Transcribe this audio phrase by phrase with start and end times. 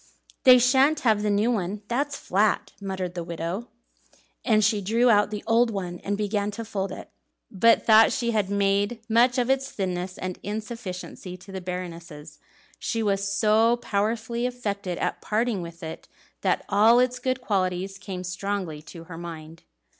[0.45, 3.67] "They shan't have the new one, that's flat," muttered the widow;
[4.43, 7.11] and she drew out the old one and began to fold it up.
[7.51, 12.39] But though she had made much of its thinness and insufficiency to the Baroness,
[12.79, 16.07] she was so powerfully affected at parting with it,
[16.41, 19.61] that all its good qualities came strongly to her mind.